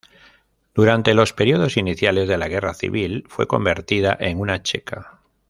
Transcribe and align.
Durante 0.73 1.13
los 1.13 1.31
periodos 1.31 1.77
iniciales 1.77 2.27
de 2.27 2.35
la 2.35 2.47
Guerra 2.47 2.73
Civil 2.73 3.23
fue 3.29 3.45
convertida 3.45 4.17
en 4.19 4.39
una 4.39 4.63
checa. 4.63 5.19